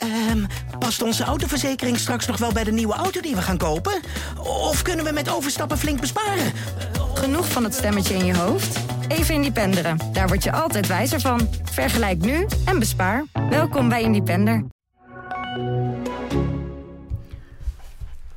[0.00, 0.44] Ehm,
[0.78, 4.00] past onze autoverzekering straks nog wel bij de nieuwe auto die we gaan kopen?
[4.38, 6.52] Of kunnen we met overstappen flink besparen?
[7.14, 8.78] Genoeg van het stemmetje in je hoofd?
[9.08, 9.98] Even Independeren.
[10.12, 11.48] Daar word je altijd wijzer van.
[11.62, 13.24] Vergelijk nu en bespaar.
[13.50, 14.64] Welkom bij Independer.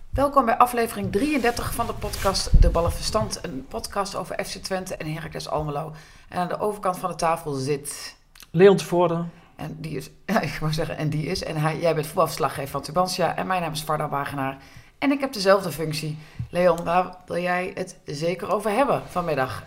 [0.10, 3.40] Welkom bij aflevering 33 van de podcast De Ballenverstand.
[3.42, 5.94] Een podcast over FC Twente en Heracles Almelo.
[6.30, 8.16] En aan de overkant van de tafel zit...
[8.52, 9.26] Leon Tevoorde.
[9.64, 11.44] En die is, ja, ik wou zeggen, en die is.
[11.44, 13.36] En hij, jij bent voetbalverslaggever van Tubantia.
[13.36, 14.58] En mijn naam is Varda Wagenaar.
[14.98, 16.18] En ik heb dezelfde functie.
[16.50, 19.64] Leon, waar wil jij het zeker over hebben vanmiddag?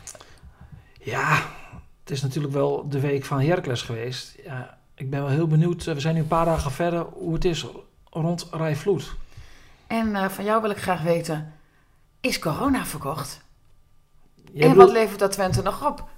[1.00, 1.34] Ja,
[2.00, 4.34] het is natuurlijk wel de week van Heracles geweest.
[4.44, 5.84] Ja, ik ben wel heel benieuwd.
[5.84, 7.66] We zijn nu een paar dagen verder hoe het is
[8.10, 9.14] rond Rijvloed.
[9.86, 11.52] En eh, van jou wil ik graag weten,
[12.20, 13.40] is corona verkocht?
[14.34, 16.08] Jij en bedoelt- wat levert dat Twente nog op?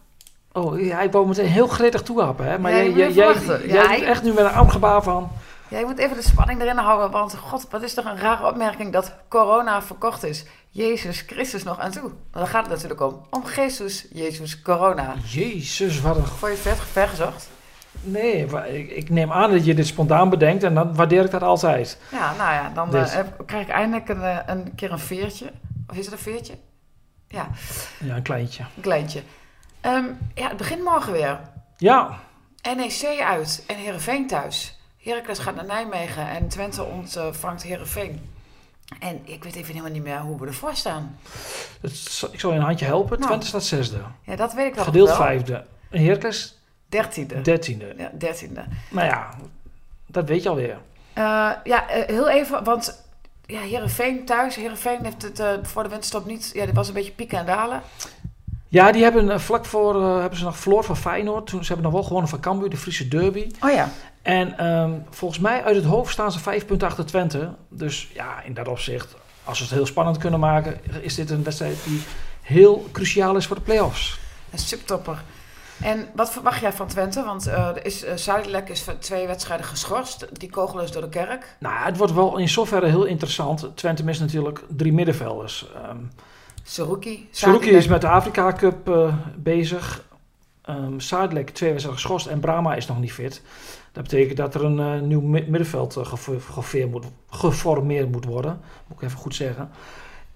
[0.53, 2.59] Oh, ja, ik wou meteen heel gretig toehappen, hè?
[2.59, 5.31] Maar Ja, jij, jij, jij, jij Ja, doet ik- echt nu met een armgebaar van...
[5.69, 8.47] Ja, je moet even de spanning erin houden, want god, wat is toch een rare
[8.47, 10.45] opmerking dat corona verkocht is.
[10.71, 12.11] Jezus Christus nog aan toe.
[12.33, 13.21] Daar gaat het natuurlijk om.
[13.31, 15.15] Om Jezus, Jezus, corona.
[15.25, 16.27] Jezus, wat een...
[16.27, 17.49] Vond je ver, ver gezocht?
[18.01, 21.43] Nee, ik, ik neem aan dat je dit spontaan bedenkt en dan waardeer ik dat
[21.43, 21.99] altijd.
[22.11, 23.11] Ja, nou ja, dan Dus.
[23.11, 25.53] eh, heb- krijg ik eindelijk een, eh, een keer een veertje.
[25.91, 26.55] Of is het een veertje?
[27.29, 27.49] Ja,
[28.05, 28.63] Ja, een kleintje.
[28.77, 29.23] een kleintje.
[29.89, 31.41] Ehm, ja, het begint morgen weer.
[31.77, 32.19] Ja,
[32.77, 34.79] NEC uit en Heerenveen thuis.
[35.03, 38.31] Heracles gaat naar Nijmegen en Twente ontvangt Heerenveen.
[39.01, 41.19] En ik weet even helemaal niet meer hoe we ervoor staan.
[41.81, 43.17] het ik zal je een handje helpen.
[43.17, 43.27] Nou.
[43.31, 44.01] Twente staat zesde.
[44.23, 44.85] Ja, dat weet ik wel.
[44.85, 45.17] Gedeeld wel.
[45.17, 45.65] vijfde.
[45.91, 47.41] En Heracles Dertiende.
[47.41, 47.95] dertiende.
[47.97, 48.65] Ja, dertiende.
[48.91, 49.31] Nou ja,
[50.07, 50.79] dat weet je alweer.
[51.13, 53.07] Eh, ja, eh, heel even, want
[53.47, 54.55] ja, Heerenveen thuis.
[54.55, 56.51] Heerenveen heeft het eh, voor de winterstop niet...
[56.55, 57.83] Ja, dit was een beetje pieken en dalen.
[58.69, 61.47] Ja, die hebben eh, vlak voor eh, hebben ze nog verloren van Feyenoord.
[61.47, 63.51] Toen, ze hebben nog wel gewonnen van Cambuur, de Friese derby.
[63.61, 63.91] Oh ja.
[64.23, 67.51] En ehm, volgens mij uit het hoofd staan ze vijf punten achter Twente.
[67.69, 71.43] Dus ja, in dat opzicht, als we het heel spannend kunnen maken, is dit een
[71.43, 72.03] wedstrijd die
[72.43, 74.19] heel cruciaal is voor de play-offs.
[74.51, 75.23] Een subtopper.
[75.83, 77.25] En wat verwacht jij van Twente?
[77.25, 80.27] Want er is, Zuidelijk is twee wedstrijden geschorst.
[80.39, 81.57] Die kogel is door de kerk.
[81.59, 83.71] Nou, het wordt wel in zoverre heel interessant.
[83.75, 85.67] Twente mist natuurlijk drie middenvelders.
[85.75, 85.97] Ehm
[87.31, 87.71] Saruki.
[87.71, 90.05] Is met de Afrika Cup eh, bezig.
[90.63, 93.43] Ehm Sadilek twee wedstrijden geschorst en Brahma is nog niet fit.
[93.93, 98.61] Dat betekent dat er een eh, nieuw mi- middenveld eh, geformeerd moet, geformeerd moet worden.
[98.87, 99.71] Moet ik even goed zeggen.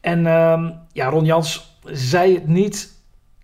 [0.01, 2.93] En ehm, ja, Ron Jans zei het niet.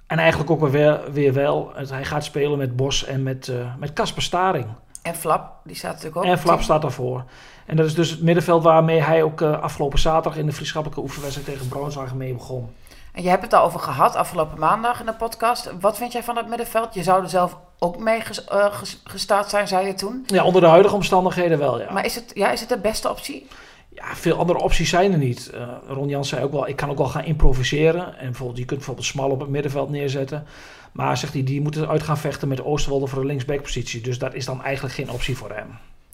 [0.06, 1.72] En eigenlijk ook weer, weer wel.
[1.74, 4.66] Hij gaat spelen met Bos en met eh, met Casper Staring.
[5.08, 6.24] En Flap, die staat natuurlijk ook.
[6.24, 7.24] En Flap staat daarvoor.
[7.66, 11.02] En dat is dus het middenveld waarmee hij ook eh, afgelopen zaterdag in de vriendschappelijke
[11.02, 12.74] oefenwedstrijd tegen Braunschweig mee begon.
[13.12, 15.70] En je hebt het al over gehad afgelopen maandag in de podcast.
[15.80, 16.94] Wat vind jij van dat middenveld?
[16.94, 20.22] Je zou er zelf ook mee ges- eh, ges- gestart zijn, zei je toen.
[20.26, 21.92] Ja, onder de huidige omstandigheden wel, ja.
[21.92, 23.46] Maar is het, ja, is het de beste optie?
[23.88, 25.50] Ja, veel andere opties zijn er niet.
[25.54, 28.18] Eh, Ron Jans zei ook wel, ik kan ook wel gaan improviseren.
[28.18, 30.46] En bijvoorbeeld, je kunt bijvoorbeeld Smal op het middenveld neerzetten.
[30.92, 34.00] Maar zegt hij, die moeten uit gaan vechten met Oosterwolde voor de linksbackpositie.
[34.00, 35.66] Dus dat is dan eigenlijk geen optie voor hem.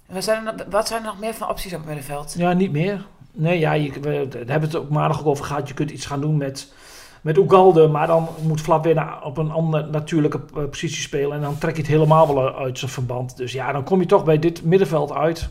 [0.07, 2.35] Wat zijn, er, nog- wat zijn er nog meer van opties op het middenveld?
[2.39, 3.05] Ja, niet meer.
[3.33, 5.69] Nee, ja, je, we, daar hebben we het ook maandag ook over gehad.
[5.69, 6.73] Je kunt iets gaan doen met,
[7.21, 11.33] met Ugalde, maar dan moet Flap weer op een andere natuurlijke eh, positie spelen.
[11.37, 13.37] En dan trek je het helemaal wel uit zijn verband.
[13.37, 15.49] Dus ja, dan kom je toch bij dit middenveld uit.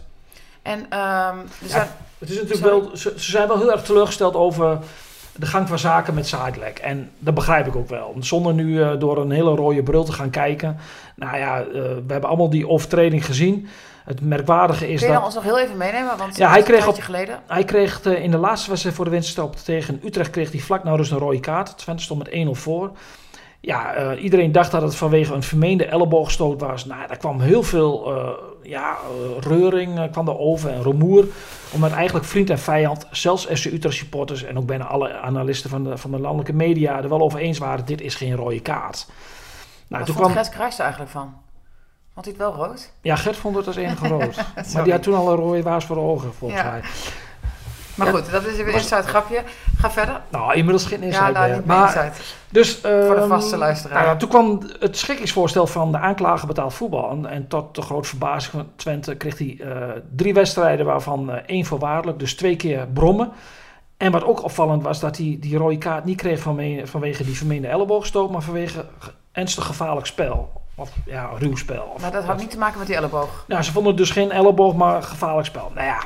[0.62, 1.88] En ehm, zijn,
[2.20, 2.80] Het is natuurlijk Sorry.
[2.82, 4.78] wel, ze, ze zijn wel heel erg teleurgesteld over
[5.36, 6.80] de gang van zaken met Zadelijk.
[6.80, 8.16] En dat begrijp ik ook wel.
[8.20, 10.78] Zonder nu eh, door een hele rode bril te gaan kijken.
[11.16, 13.68] Nou ja, eh, we hebben allemaal die overtreding gezien.
[14.06, 15.24] Het merkwaardige is kun je dat...
[15.26, 16.18] ons nog heel even meenemen?
[16.18, 17.40] Want Ja, dat hij kreeg op- geleden.
[17.48, 20.84] Hij kreeg eh, in de laatste wedstrijd voor de winterstop tegen Utrecht kreeg hij vlak
[20.84, 21.78] nou dus een rode kaart.
[21.78, 22.92] Twente stond met 1-0 voor.
[23.66, 26.86] Ja, eh, iedereen dacht dat het vanwege een vermeende elleboogstoot was.
[26.86, 28.30] Nou, daar kwam heel veel eh,
[28.70, 31.26] ja, eh, reuring kwam er over en rumoer.
[31.72, 35.84] Omdat eigenlijk vriend en vijand, zelfs FC Utrecht supporters en ook bijna alle analisten van
[35.84, 39.06] de, van de landelijke media er wel over eens waren, dit is geen rode kaart.
[39.08, 39.16] Nou,
[39.88, 41.34] Wat toen vond kwam, Gert er eigenlijk van?
[42.14, 42.92] Vond hij het wel rood?
[43.02, 44.36] ja, Gert vond het als enige rood.
[44.74, 46.70] maar die had toen al een rode waas voor de ogen, volgens Ja.
[46.70, 46.82] mij.
[47.96, 48.14] Maar Ja.
[48.14, 49.44] goed, dat is weer een inside grapje.
[49.78, 50.22] Ga verder.
[50.30, 51.56] Nou, inmiddels geen Ja, insight nou, meer.
[51.58, 52.12] niet meer Maar inside.
[52.50, 53.98] Dus, Voor de ehm, vaste luisteraar.
[53.98, 57.10] nou ja, toen kwam het schikkingsvoorstel van de aanklager betaald voetbal.
[57.12, 61.38] En, en tot de grote verbazing van Twente kreeg hij eh, drie wedstrijden, waarvan eh,
[61.46, 62.20] één voorwaardelijk.
[62.20, 63.32] Dus twee keer brommen.
[63.98, 67.38] En wat ook opvallend was, dat hij die rode kaart niet kreeg vanwege, vanwege die
[67.38, 70.62] vermeende elleboogstoot, maar vanwege ge- ernstig gevaarlijk spel.
[70.76, 71.92] Of ja, ruw spel.
[71.96, 73.44] Of- Maar dat had niet te maken met die elleboog.
[73.48, 75.72] nou, ze vonden dus geen elleboog, maar gevaarlijk spel.
[75.76, 75.98] Nou ja,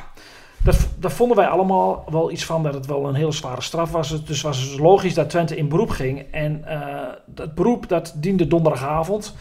[0.62, 3.90] dat, daar vonden wij allemaal wel iets van dat het wel een hele zware straf
[3.90, 4.24] was.
[4.24, 6.24] Dus was het logisch dat Twente in beroep ging.
[6.30, 9.34] En eh, dat beroep dat diende donderdagavond.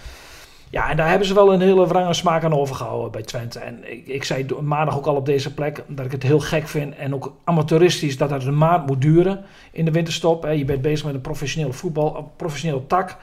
[0.70, 3.60] Ja, en daar hebben ze wel een hele wrange smaak aan overgehouden bij Twente.
[3.60, 6.68] En ik, ik zei maandag ook al op deze plek dat ik het heel gek
[6.68, 10.48] vind en ook amateuristisch dat het een maand moet duren in de winterstop.
[10.54, 13.18] Je bent bezig met een professioneel voetbal, professioneel tak,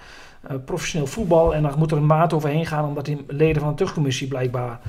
[0.51, 3.71] uh, professioneel voetbal en dan moet er een maand overheen gaan omdat die leden van
[3.71, 4.81] de terugcommissie blijkbaar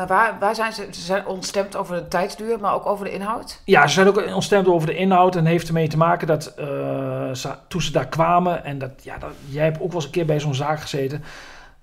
[0.00, 0.86] maar waar, waar zijn ze?
[0.90, 3.60] Ze zijn ontstemd over de tijdsduur, maar ook over de inhoud?
[3.64, 5.36] Ja, ze zijn ook ontstemd over de inhoud.
[5.36, 6.52] En heeft ermee te maken dat
[7.32, 8.64] ze, toen ze daar kwamen...
[8.64, 11.24] en dat, ja, dat, jij hebt ook wel eens een keer bij zo'n zaak gezeten...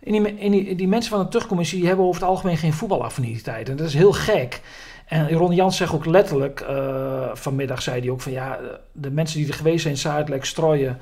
[0.03, 3.69] En die, die, mensen van de terugcommissie hebben over het algemeen geen voetbalaffiniteit.
[3.69, 4.61] En dat is heel gek.
[5.05, 8.59] En Ron Jans zegt ook letterlijk, uh, vanmiddag zei hij ook van ja,
[8.91, 10.99] de mensen die er geweest zijn, Zuidelijk, Strooien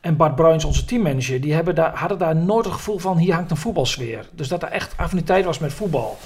[0.00, 3.34] en Bart Bruins, onze teammanager, die hebben daar, hadden daar nooit het gevoel van hier
[3.34, 4.28] hangt een voetbalsfeer.
[4.32, 6.18] Dus dat er echt affiniteit was met voetbal.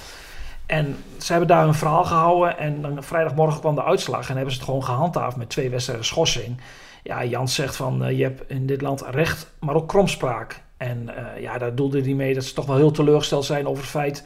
[0.67, 4.53] En ze hebben daar een verhaal gehouden en dan vrijdagmorgen kwam de uitslag en hebben
[4.53, 6.61] ze het gewoon gehandhaafd met twee wedstrijden schorsing.
[7.03, 10.61] Ja, Jans zegt van uh, je hebt in dit land recht, maar ook kromspraak.
[10.77, 13.81] En uh, ja, daar doelde hij mee dat ze toch wel heel teleurgesteld zijn over
[13.81, 14.23] het feit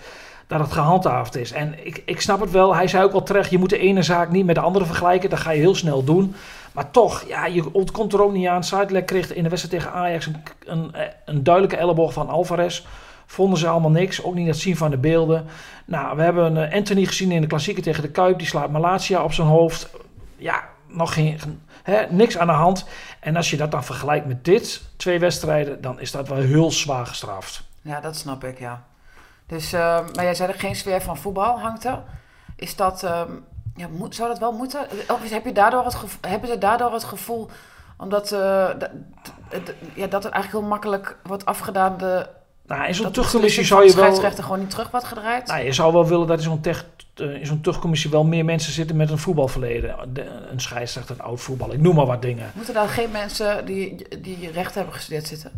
[0.48, 1.52] dat het gehandhaafd is.
[1.52, 4.04] En ik, ik snap het wel, hij zei ook wel terecht, je moet de ene
[4.04, 6.36] zaak niet met de andere vergelijken, dat ga je heel snel doen.
[6.72, 8.64] Maar toch, ja, je ontkomt er ook niet aan.
[8.64, 10.36] Zuidelijk kreeg in de wedstrijd tegen Ajax een,
[10.66, 10.92] een,
[11.26, 12.84] een duidelijke elleboog van Alvarez
[13.32, 14.24] vonden ze allemaal niks.
[14.24, 15.46] Ook niet het zien van de beelden.
[15.86, 18.38] Nou, we hebben uh, Anthony gezien in de klassieker tegen de Kuip.
[18.38, 19.90] Die slaat Malatia op zijn hoofd.
[20.36, 21.40] Ja, nog geen,
[21.84, 22.86] hè, niks aan de hand.
[23.20, 26.72] En als je dat dan vergelijkt met dit, twee wedstrijden, dan is dat wel heel
[26.72, 27.64] zwaar gestraft.
[27.82, 28.84] Ja, dat snap ik, ja.
[29.46, 29.80] Dus, uh,
[30.16, 32.00] maar jij zei er geen sfeer van voetbal hangt er.
[32.56, 33.22] Is dat, uh,
[33.76, 34.88] ja, zou dat wel moeten?
[35.08, 37.50] Of heb je daardoor het gevoel, hebben ze daardoor het gevoel,
[37.98, 38.40] omdat uh,
[39.94, 42.28] ja, dat het eigenlijk heel makkelijk wordt afgedaan, de
[42.78, 44.04] nou, in zo'n terugcommissie zou je wel...
[44.04, 45.48] scheidsrechter gewoon niet terug wat gedraaid?
[45.48, 46.86] Nou, je zou wel willen dat in zo'n, tech,
[47.16, 49.96] uh, in zo'n terugcommissie wel meer mensen zitten met een voetbalverleden.
[50.14, 52.52] De, een scheidsrechter, een oud voetbal, ik noem maar wat dingen.
[52.56, 55.52] Moeten daar geen mensen die, die recht hebben gestudeerd zitten?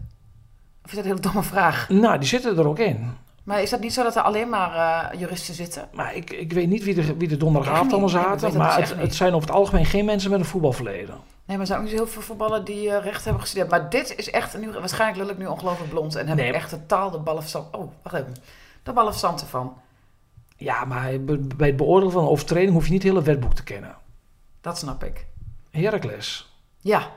[0.83, 1.89] Of is dat een hele domme vraag?
[1.89, 3.13] Nou, die zitten er ook in.
[3.43, 4.75] Maar is dat niet zo dat er alleen maar
[5.13, 5.87] uh, juristen zitten?
[5.93, 8.57] Maar ik, ik weet niet wie de, wie de donderdagavond allemaal zaten.
[8.57, 11.15] maar het, het, zijn over het algemeen geen mensen met een voetbalverleden.
[11.45, 13.69] Nee, maar er zijn ook niet heel veel voetballen die uh, recht hebben gestudeerd.
[13.69, 16.15] Maar dit is echt, nu, waarschijnlijk lul ik nu ongelooflijk blond.
[16.15, 16.47] En heb nee.
[16.47, 17.75] ik echt totaal de ballenverstand...
[17.75, 18.33] Oh, wacht even.
[18.83, 19.77] De ballenverstand ervan.
[20.57, 21.19] Ja, maar
[21.55, 23.95] bij het beoordelen van een overtreding hoef je niet het hele wetboek te kennen.
[24.61, 25.25] Dat snap ik.
[25.71, 26.53] Heracles.
[26.77, 27.11] Ja.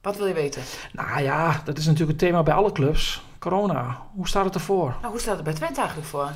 [0.00, 0.62] Wat wil je weten?
[0.92, 3.22] Nou ja, dat is natuurlijk een thema bij alle clubs.
[3.38, 4.06] Corona.
[4.14, 4.94] Hoe staat het ervoor?
[5.00, 6.30] Nou, hoe staat het bij Twente eigenlijk voor?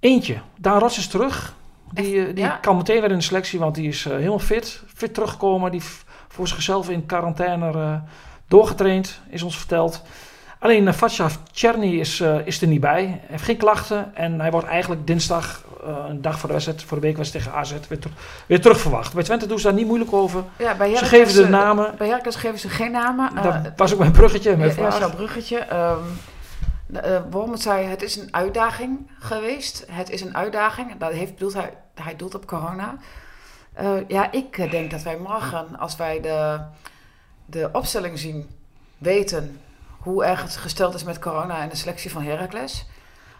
[0.00, 0.40] Eentje.
[0.58, 1.54] Daan Rots is terug.
[1.92, 2.56] Die, die ja?
[2.56, 4.82] kan meteen weer in de selectie, want die is uh, helemaal fit.
[4.94, 5.70] Fit teruggekomen.
[5.70, 5.82] Die
[6.32, 7.94] voor zichzelf in quarantaine uh,
[8.48, 10.02] doorgetraind, is ons verteld.
[10.58, 13.04] Alleen uh, Fatshaf Cherny is, uh, is er niet bij.
[13.04, 15.64] Hij heeft geen klachten en hij wordt eigenlijk dinsdag,
[16.08, 18.10] een dag voor de wedstrijd, voor de week was tegen AZ, weer, ter
[18.46, 19.14] weer terugverwacht.
[19.14, 20.44] Bij Twente doen ze daar niet moeilijk over.
[20.58, 21.94] Ja, bij ze geven de namen.
[21.98, 23.30] Bij Herkens geven ze geen namen.
[23.42, 24.56] dat was ook mijn bruggetje.
[24.56, 25.66] Mijn ja, zo'n bruggetje.
[26.92, 29.84] Um, zei, het is een uitdaging geweest.
[29.90, 30.98] Het is een uitdaging.
[30.98, 32.96] Dat heeft, bedoelt hij, hij doelt op corona.
[33.80, 36.60] Uh, ja, ik denk dat wij morgen, als wij de,
[37.46, 38.50] de opstelling zien,
[38.98, 39.60] weten
[39.98, 42.86] hoe erg het gesteld is met corona en de selectie van Heracles.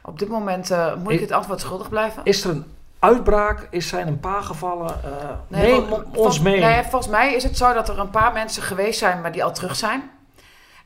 [0.03, 2.25] Op dit moment uh, moet ik het antwoord schuldig blijven.
[2.25, 2.65] Is er een
[2.99, 3.67] uitbraak?
[3.71, 5.01] Is zijn een paar gevallen?
[5.05, 6.61] Uh, nee, neem ons mee.
[6.61, 9.45] Nee, volgens mij is het zo dat er een paar mensen geweest zijn, maar die
[9.45, 10.11] al terug zijn.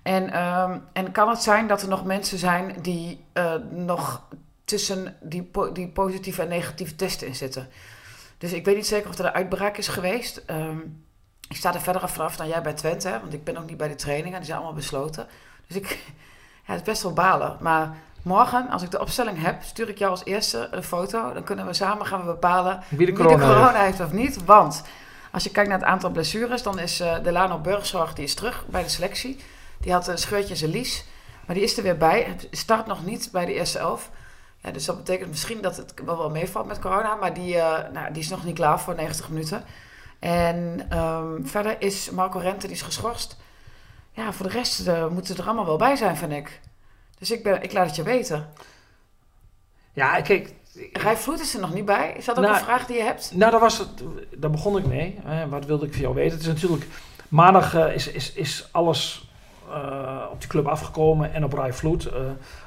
[0.02, 4.22] En, um, en kan het zijn dat er nog mensen zijn die uh, nog
[4.64, 7.68] tussen die, po die positieve en negatieve testen in zitten?
[8.38, 10.42] Dus ik weet niet zeker of er een uitbraak is geweest.
[10.50, 11.04] Um,
[11.48, 13.76] ik sta er verder vanaf dan jij bij Twente, hè, want ik ben ook niet
[13.76, 14.36] bij de trainingen.
[14.36, 15.26] Die zijn allemaal besloten.
[15.66, 15.88] Dus ik,
[16.66, 17.56] ja, het is best wel balen.
[17.60, 21.32] Maar morgen, als ik de opstelling heb, stuur ik jou als eerste een foto.
[21.32, 24.00] Dan kunnen we samen gaan we bepalen wie de corona, wie de corona heeft.
[24.00, 24.44] of niet.
[24.44, 24.82] Want
[25.30, 28.66] als je kijkt naar het aantal blessures, dan is uh, Delano Burgzorg die is terug
[28.66, 29.40] bij de selectie.
[29.80, 31.04] Die had een scheurtje in zijn lies.
[31.46, 32.22] Maar die is er weer bij.
[32.22, 34.10] Het start nog niet bij de eerste elf.
[34.66, 37.14] Ja, dus dat betekent misschien dat het wel, wel meevalt met corona.
[37.14, 39.64] Maar die, uh, nou, die is nog niet klaar voor 90 minuten.
[40.18, 43.36] En um, verder is Marco Rente, die is geschorst.
[44.12, 46.60] Ja, voor de rest uh, moeten er allemaal wel bij zijn, vind ik.
[47.18, 48.48] Dus ik, ben, ik laat het je weten.
[49.92, 50.54] Ja, kijk...
[50.92, 52.12] Rijf Vloed is er nog niet bij.
[52.16, 53.30] Is dat ook nou, een vraag die je hebt?
[53.34, 53.88] Nou, daar, was het,
[54.36, 55.20] daar begon ik mee.
[55.48, 56.32] wat wilde ik van jou weten?
[56.32, 56.86] Het is natuurlijk...
[57.28, 59.25] Maandag uh, is, is, is alles
[59.70, 62.06] uh, op die club afgekomen en op Rijf Vloed.
[62.06, 62.12] Uh,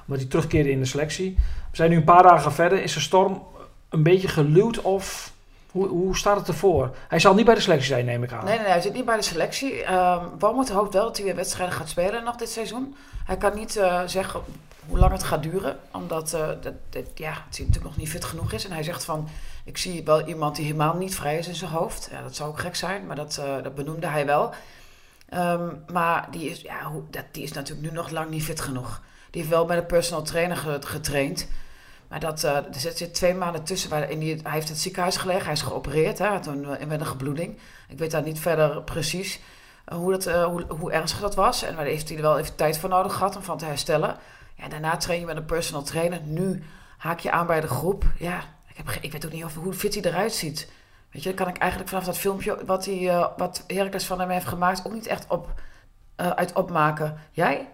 [0.05, 1.35] omdat hij terugkeerde in de selectie.
[1.71, 2.83] We zijn nu een paar dagen verder.
[2.83, 3.43] Is de storm
[3.89, 5.31] een beetje geluwd of
[5.71, 6.95] hoe, hoe staat het ervoor?
[7.07, 8.45] Hij zal niet bij de selectie zijn, neem ik aan.
[8.45, 9.93] Nee, nee, hij zit niet bij de selectie.
[9.93, 12.95] Um, Walmoed hoopt wel dat hij weer wedstrijden gaat spelen nog dit seizoen.
[13.25, 14.41] Hij kan niet uh, zeggen
[14.87, 18.25] hoe lang het gaat duren, omdat uh, dat, dat, ja, het natuurlijk nog niet fit
[18.25, 18.65] genoeg is.
[18.65, 19.27] En hij zegt van,
[19.65, 22.09] ik zie wel iemand die helemaal niet vrij is in zijn hoofd.
[22.11, 24.53] Ja, dat zou ook gek zijn, maar dat, uh, dat benoemde hij wel.
[25.33, 29.01] Um, maar die is, ja, dat, die is natuurlijk nu nog lang niet fit genoeg.
[29.29, 31.47] Die heeft wel bij de personal trainer getraind.
[32.07, 33.89] Maar dat, uh, er zit twee maanden tussen.
[33.89, 35.43] Waarin hij, hij heeft het ziekenhuis gelegen.
[35.43, 37.57] Hij is geopereerd hè, toen, met een gebloeding.
[37.87, 39.39] Ik weet daar niet verder precies
[39.95, 41.63] hoe, dat, hoe, hoe, ernstig dat was.
[41.63, 44.17] En daar heeft hij er wel even tijd voor nodig gehad om van te herstellen.
[44.55, 46.21] Ja, daarna train je met een personal trainer.
[46.23, 46.63] Nu
[46.97, 48.03] haak je aan bij de groep.
[48.17, 50.69] Ja, ik, heb, ik weet ook niet of, hoe fit hij eruit ziet.
[51.11, 54.19] Weet je, dan kan ik eigenlijk vanaf dat filmpje wat, hij, uh, wat Heracles van
[54.19, 54.85] hem heeft gemaakt...
[54.85, 55.53] ook niet echt op,
[56.21, 57.17] uh, uit opmaken.
[57.31, 57.67] Jij?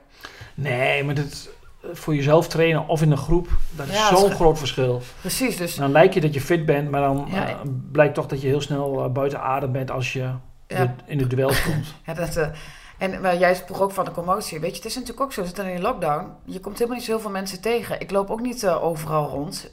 [0.53, 1.49] Nee, maar dat,
[1.93, 5.01] voor jezelf trainen of in een groep, dat is zo'n groot verschil.
[5.21, 5.75] Precies, dus...
[5.75, 7.55] Dan lijkt je dat je fit bent, maar dan ja, uh,
[7.91, 10.31] blijkt toch dat je heel snel buiten adem bent als je
[10.67, 10.95] ja.
[11.05, 11.93] in de duel komt.
[12.05, 12.49] ja, dat...
[12.97, 14.59] En maar jij vroeg ook van de commotie.
[14.59, 15.41] Weet je, het is natuurlijk ook zo.
[15.41, 16.31] We zitten in lockdown.
[16.45, 17.99] Je komt helemaal niet zoveel mensen tegen.
[17.99, 19.71] Ik loop ook niet overal rond.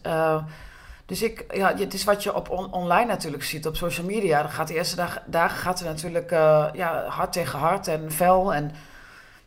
[1.13, 4.43] Dus ik, ja, het is wat je op online natuurlijk ziet, op social media.
[4.43, 8.13] Dan gaat de eerste dag, dagen gaat er natuurlijk uh, ja, hard tegen hard en
[8.13, 8.55] fel.
[8.55, 8.71] En,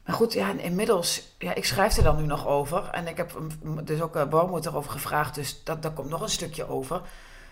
[0.05, 2.89] maar goed, ja, inmiddels, ja, ik schrijf er dan nu nog over.
[2.91, 3.37] En ik heb
[3.83, 7.01] dus ook uh, Bormoed erover gevraagd, dus dat, daar komt nog een stukje over.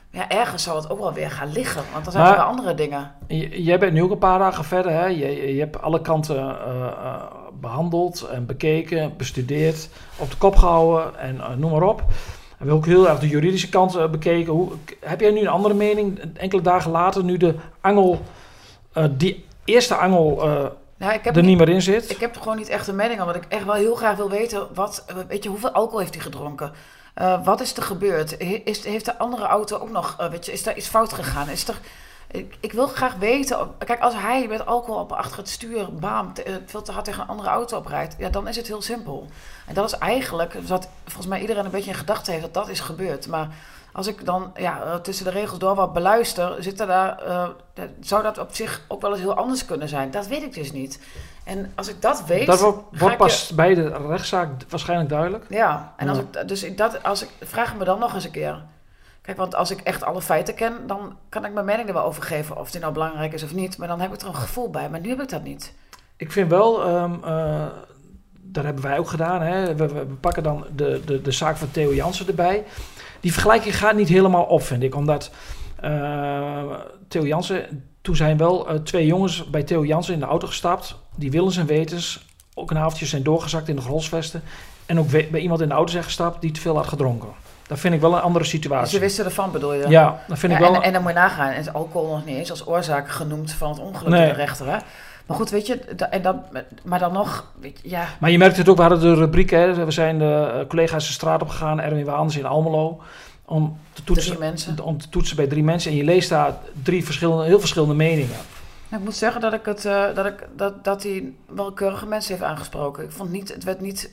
[0.10, 2.74] Ja, ergens zal het ook wel weer gaan liggen, want dan zijn er weer andere
[2.74, 3.12] dingen.
[3.52, 5.06] Jij bent nu ook een paar dagen verder, hè?
[5.06, 11.60] Je, je hebt alle kanten uh, behandeld en bekeken, bestudeerd, op de kop gehouden en
[11.60, 12.04] noem maar op
[12.64, 14.54] hebben ook heel erg de juridische kant uh, bekeken.
[14.54, 18.22] Hoe, heb jij nu een andere mening, enkele dagen later, nu de angel,
[18.98, 20.66] uh, die eerste angel uh,
[20.98, 22.10] nou, ik heb er niet, niet, meer in zit?
[22.10, 24.68] Ik heb gewoon niet echt een mening, omdat ik echt wel heel graag wil weten,
[24.74, 26.72] wat, weet je, hoeveel alcohol heeft hij gedronken?
[27.44, 28.38] wat is er gebeurd?
[28.64, 31.50] Is, heeft de andere auto ook nog, weet je, is daar iets fout gegaan?
[31.50, 31.80] Is er
[32.34, 33.58] ik, ik, wil graag weten.
[33.78, 37.22] Kijk, als hij met alcohol op achter het stuur, baam, eh, veel te hard tegen
[37.22, 39.28] een andere auto oprijdt, ja, dan is het heel simpel.
[39.68, 42.70] En dat is eigenlijk wat volgens mij iedereen een beetje in gedachten heeft dat dat
[42.70, 43.28] is gebeurd.
[43.28, 43.48] Maar
[43.92, 47.48] als ik dan ja, eh, tussen de regels door wat beluister, zit er daar, uh,
[48.00, 50.12] zou dat op zich ook wel eens heel anders kunnen zijn.
[50.12, 51.00] Dat weet ik dus niet.
[51.44, 52.46] En als ik dat weet.
[52.46, 55.46] Dat wordt, pas bij de rechtszaak waarschijnlijk duidelijk.
[55.50, 58.62] Ja, en als ik, dus dat, als ik, vraag me dan nog eens een keer.
[59.24, 62.04] Kijk, want als ik echt alle feiten ken, dan kan ik mijn mening er wel
[62.04, 62.58] over geven.
[62.58, 63.78] Of die nou belangrijk is of niet.
[63.78, 64.90] Maar dan heb ik er een gevoel bij.
[64.90, 65.74] Maar nu heb ik dat niet.
[66.18, 67.20] Ik vind wel, um,
[68.42, 69.42] dat hebben wij ook gedaan.
[69.42, 69.76] Hè.
[69.76, 72.64] We, pakken dan de, de, de zaak van Theo Jansen erbij.
[73.20, 74.96] Die vergelijking gaat niet helemaal op, vind ik.
[74.96, 75.32] Omdat
[75.84, 76.74] uh,
[77.08, 80.96] Theo Jansen, toen zijn wel uh, twee jongens bij Theo Jansen in de auto gestapt.
[81.16, 84.42] Die willens en wetens ook een avondje zijn doorgezakt in de grolsvesten.
[84.86, 87.30] En ook bij iemand in de auto zijn gestapt die te veel had gedronken.
[87.68, 88.94] Dat vind ik wel een andere situatie.
[88.94, 89.88] Ze wisten ervan, bedoel je?
[89.88, 90.76] Ja, dat vind ik wel.
[90.76, 93.52] En, en, dan moet je nagaan, en is alcohol nog niet eens als oorzaak genoemd
[93.52, 94.22] van het ongeluk nee.
[94.22, 94.66] in de rechter.
[94.66, 94.78] Hè?
[95.26, 95.80] Maar goed, weet je,
[96.10, 96.44] en dan,
[96.84, 98.08] maar dan nog, weet je, ja.
[98.20, 101.08] Maar je merkt het ook, we hadden de rubriek, hè, we zijn de eh, collega's
[101.08, 103.02] de straat op gegaan, Erwin Waans in Almelo,
[103.46, 105.92] om te, toetsen, om te toetsen bij drie mensen.
[105.92, 106.54] En je leest daar
[106.84, 108.36] drie verschillende, heel verschillende meningen.
[108.90, 112.06] Nou, ik moet zeggen dat ik het, uh, dat, ik, dat, dat hij wel keurige
[112.06, 113.04] mensen heeft aangesproken.
[113.04, 114.12] Ik vond niet, het werd niet,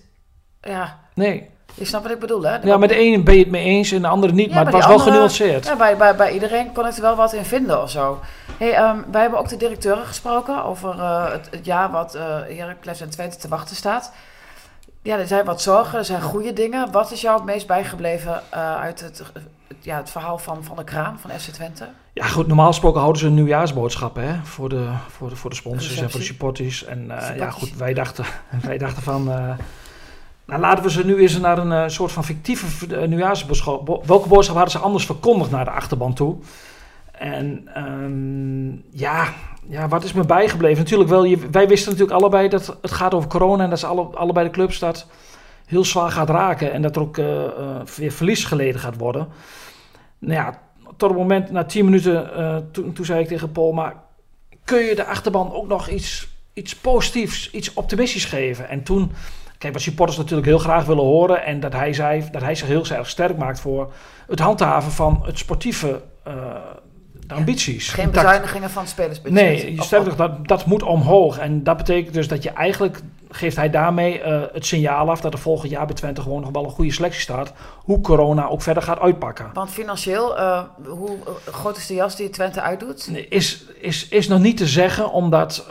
[0.60, 0.98] ja.
[1.14, 1.48] Nee.
[1.74, 2.56] Je snapt wat ik bedoel, hè?
[2.56, 4.74] Ja, met de ene ben je het mee eens en de andere niet, maar het
[4.74, 5.66] was wel genuanceerd.
[5.66, 8.20] Ja, bij, bij, bij iedereen kon ik er wel wat in vinden of zo.
[8.58, 12.22] Hey, um, wij hebben ook de directeuren gesproken over uh, het, het, jaar wat uh,
[12.58, 14.12] Heracles en Twente te wachten staat.
[15.02, 16.92] Ja, er zijn wat zorgen, er zijn goede dingen.
[16.92, 19.22] Wat is jou het meest bijgebleven uh, uit het,
[19.80, 21.88] ja, het verhaal van, van de kraan van FC Twente?
[22.12, 25.56] Ja, goed, normaal gesproken houden ze een nieuwjaarsboodschap hè, voor, de, voor, de, voor de
[25.56, 26.84] sponsors en voor de supporters.
[26.84, 28.24] En ja, goed, wij dachten,
[28.68, 29.56] wij dachten van
[30.50, 33.32] nou, laten we ze nu eens naar een uh, soort van fictieve uh.
[34.04, 36.36] Welke boodschap hadden ze anders verkondigd naar de achterban toe?
[37.12, 39.28] En um, ja,
[39.68, 40.82] ja, wat is me bijgebleven?
[40.82, 44.02] Natuurlijk wel, wij wisten natuurlijk allebei dat het gaat over corona en dat ze alle,
[44.02, 45.06] allebei de clubs dat
[45.66, 47.26] heel zwaar gaat raken en dat er ook uh,
[47.96, 49.28] weer verlies geleden gaat worden.
[50.18, 50.60] Nou ja,
[50.96, 52.30] tot het moment, na tien minuten,
[52.72, 53.94] toen, toen zei ik tegen Paul, maar
[54.64, 58.68] kun je de achterban ook nog iets, iets positiefs, iets optimistisch geven?
[58.68, 59.12] En toen
[59.60, 61.44] Kijk, wat supporters natuurlijk heel graag willen horen.
[61.44, 63.92] En dat hij, zei, dat hij zich heel erg sterk maakt voor
[64.26, 66.00] het handhaven van het sportieve.
[66.28, 66.34] Uh,
[67.26, 67.88] de ambities.
[67.88, 69.42] Geen bezuinigingen van spelersbudget.
[69.42, 71.38] Nee, je stelt dat, dat moet omhoog.
[71.38, 73.00] En dat betekent dus dat je eigenlijk,
[73.30, 76.50] geeft hij daarmee uh, het signaal af dat er volgend jaar bij Twente gewoon nog
[76.50, 77.52] wel een goede selectie staat.
[77.76, 79.50] Hoe corona ook verder gaat uitpakken.
[79.54, 83.10] Want financieel, uh, hoe groot is de jas die Twente uitdoet?
[83.28, 85.66] Is, is, is nog niet te zeggen, omdat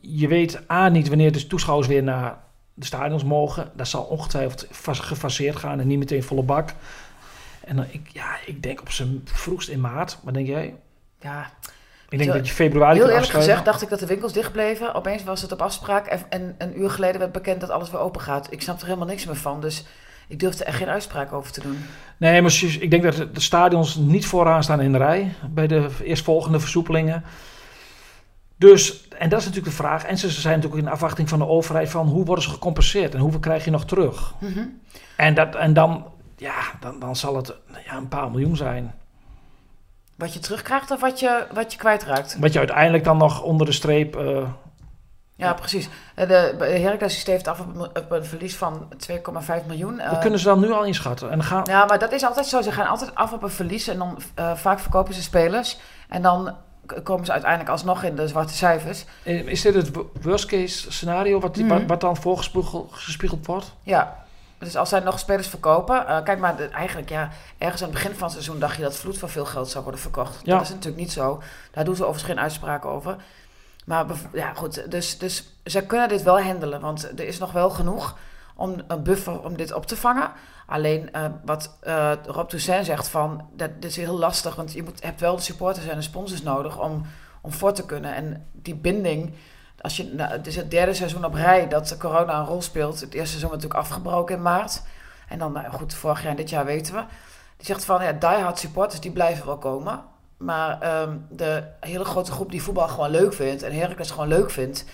[0.00, 2.42] je weet A niet wanneer de toeschouwers weer naar
[2.74, 3.70] de stadions mogen.
[3.74, 6.74] Dat zal ongetwijfeld gefaseerd gaan en niet meteen volle bak.
[7.64, 10.18] En dan, ik, ja, ik denk op zijn vroegst in maart.
[10.22, 10.74] Wat denk jij?
[11.20, 11.50] Ja.
[12.08, 14.94] Ik denk dat je februari Heel eerlijk gezegd dacht ik dat de winkels dicht bleven.
[14.94, 16.06] Opeens was het op afspraak.
[16.06, 18.52] En, en een uur geleden werd bekend dat alles weer open gaat.
[18.52, 19.60] Ik snap er helemaal niks meer van.
[19.60, 19.84] Dus
[20.28, 21.78] ik durfde er geen uitspraak over te doen.
[22.16, 25.32] Nee, maar ik denk dat de stadions niet vooraan staan in de rij.
[25.50, 27.24] Bij de eerstvolgende versoepelingen.
[28.56, 30.04] Dus, en dat is natuurlijk de vraag.
[30.04, 33.20] En ze zijn natuurlijk in afwachting van de overheid van hoe worden ze gecompenseerd en
[33.20, 34.34] hoeveel krijg je nog terug.
[34.38, 34.64] Mhm.
[35.16, 36.04] En, dat, en dan,
[36.36, 37.54] ja, dan, dan zal het
[37.84, 38.94] ja, een paar miljoen zijn.
[40.16, 42.36] Wat je terugkrijgt of wat je, wat je kwijtraakt?
[42.38, 44.16] Wat je uiteindelijk dan nog onder de streep.
[44.16, 44.48] eh,
[45.36, 45.88] Ja, precies.
[46.14, 49.96] Eh, De Heracles steeft af op een, verlies van 2,5 miljoen.
[49.96, 51.30] dat Eh, kunnen ze dan nu al inschatten.
[51.30, 52.62] En gaan, Ja, maar dat is altijd zo.
[52.62, 54.18] Ze gaan altijd af op een verlies en dan
[54.54, 55.78] vaak verkopen ze spelers.
[56.08, 56.54] En dan
[57.02, 59.04] komen ze uiteindelijk alsnog in de zwarte cijfers.
[59.22, 59.90] eh, is dit het
[60.22, 61.72] worst case scenario wat, die- Mhm.
[61.78, 63.72] wat, wat dan voorgespiegeld gespiegeld wordt?
[63.82, 64.22] Ja.
[64.58, 66.06] Dus als zij nog spelers verkopen...
[66.06, 68.82] eh, kijk maar, de- eigenlijk ja, ergens aan het begin van het seizoen dacht je
[68.82, 70.40] dat Vloed voor veel geld zou worden verkocht.
[70.42, 70.52] Ja.
[70.52, 71.42] Dat is natuurlijk niet zo.
[71.72, 73.16] Daar doen ze overigens geen uitspraken over.
[73.84, 74.90] Maar ja, goed.
[74.90, 76.80] Dus, dus zij kunnen dit wel handelen.
[76.80, 78.16] Want er is nog wel genoeg
[78.54, 80.32] om een buffer om dit op te vangen.
[80.66, 83.48] Alleen eh, wat eh, Rob Toussaint zegt van...
[83.52, 86.42] Dat, dit is heel lastig, want je moet, hebt wel de supporters en de sponsors
[86.42, 87.06] nodig om,
[87.40, 88.14] om voor te kunnen.
[88.14, 89.34] En die binding...
[89.80, 93.00] Als je, nou, het is het derde seizoen op rij dat corona een rol speelt.
[93.00, 94.82] Het eerste seizoen natuurlijk afgebroken in maart.
[95.28, 97.04] En dan, nou goed, vorig jaar en dit jaar weten we.
[97.56, 100.02] Die zegt van, ja, diehard supporters, die blijven wel komen.
[100.36, 103.62] Maar ehm, de hele grote groep die voetbal gewoon leuk vindt...
[103.62, 104.84] en Heracles gewoon leuk vindt...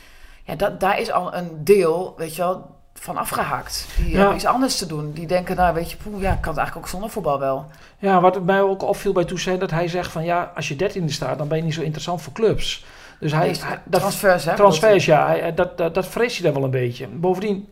[0.45, 3.87] Ja, dat, daar is al een deel, weet je wel, van afgehaakt.
[3.97, 4.35] Die Ja.
[4.35, 5.13] iets anders te doen.
[5.13, 7.67] Die denken, nou, weet je, poeh, ja, ik kan het eigenlijk ook zonder voetbal wel.
[7.99, 11.13] Ja, wat mij ook opviel bij Toussaint, dat hij zegt van ja, als je dertiende
[11.13, 12.85] staat, dan ben je niet zo interessant voor clubs.
[13.21, 14.55] Dus hij, Nee, hij- dat, transfers, hè?
[14.55, 17.07] transfers, ja, hij- dat, dat, dat vreest hij dan wel een beetje.
[17.07, 17.69] Bovendien,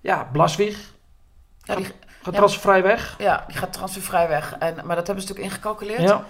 [0.00, 0.94] ja, Blaswig
[1.62, 2.30] Ja, die, gaat Ja.
[2.32, 3.14] transfervrij weg.
[3.18, 4.56] ja, die gaat transfervrij weg.
[4.58, 6.00] En, maar dat hebben ze natuurlijk ingecalculeerd.
[6.02, 6.24] Ja.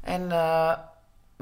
[0.00, 0.72] En, eh,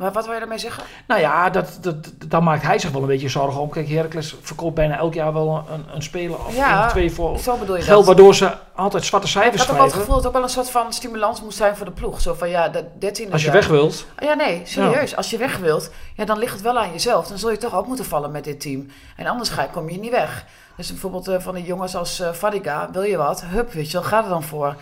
[0.01, 0.83] maar wat wil je daarmee zeggen?
[1.07, 3.71] Nou ja, dat, dat, dan maakt hij zich wel een beetje zorgen om.
[3.71, 7.57] Kijk, Heracles verkoopt bijna elk jaar wel een, een speler of Ja, twee voor Zo
[7.57, 8.07] bedoel je geld, dat.
[8.07, 10.43] waardoor ze altijd zwarte ik cijfers had ook wel het gevoel dat het ook wel
[10.43, 12.21] een soort van stimulans moest zijn voor de ploeg.
[12.21, 14.07] Zo van, ja, dat 13 Als je weg wilt.
[14.19, 15.17] Ja, nee, serieus.
[15.17, 17.27] Als je weg wilt, ja, dan ligt het wel aan jezelf.
[17.27, 18.87] Dan zul je toch ook moeten vallen met dit team.
[19.17, 20.45] En anders ga, kom je niet weg.
[20.77, 23.45] Dus bijvoorbeeld eh, van die jongens als eh Fadiga, wil je wat?
[23.45, 24.75] Hup, weet je wel, ga er dan voor.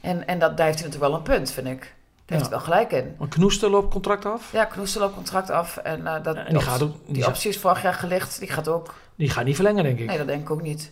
[0.00, 1.94] En, en dat, daar heeft hij natuurlijk wel een punt, vind ik.
[2.32, 2.50] Heeft Ja.
[2.50, 3.16] wel gelijk in.
[3.20, 4.52] Een Knoester loopt contract af.
[4.52, 5.76] Ja, Knoester loopt contract af.
[5.76, 8.38] En, eh, dat, En die gaat ook die die, optie is vorig jaar gelicht.
[8.38, 10.06] Die gaat ook die gaat niet verlengen, denk ik.
[10.06, 10.90] Nee, dat denk ik ook niet.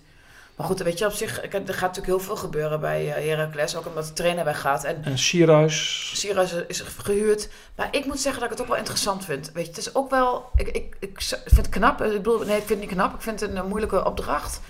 [0.56, 3.76] Maar goed, weet je, op zich, er gaat natuurlijk heel veel gebeuren bij eh, Heracles.
[3.76, 4.84] Ook omdat de trainer weggaat.
[4.84, 6.10] En En Sierhuis.
[6.14, 7.48] Sierhuis is gehuurd.
[7.74, 9.50] Maar ik moet zeggen dat ik het ook wel interessant vind.
[9.52, 10.50] Weet je, het is ook wel...
[10.56, 12.02] Ik, ik, ik vind het knap.
[12.02, 13.14] Ik bedoel, nee, ik vind het niet knap.
[13.14, 14.60] Ik vind het een, moeilijke opdracht.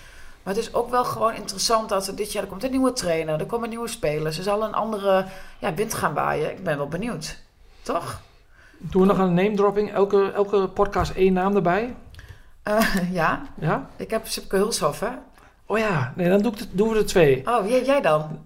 [0.43, 2.43] Maar het is ook wel gewoon interessant dat er dit jaar...
[2.43, 4.37] Er komt een nieuwe trainer, er komen nieuwe spelers.
[4.37, 5.25] Er zal een andere
[5.59, 6.51] ja, wind gaan waaien.
[6.51, 7.39] Ik ben wel benieuwd.
[7.83, 8.21] Toch?
[8.79, 9.93] Doen we nog een name dropping?
[9.93, 11.97] Elke, elke podcast één naam erbij?
[12.63, 12.87] Eh,
[13.21, 13.89] ja, Ja?
[13.97, 15.09] ik heb Sipke Hulshoff, hè?
[15.67, 17.43] Oh ja, nee, dan doe ik de- doen we er twee.
[17.47, 18.45] Oh, wie, jij dan?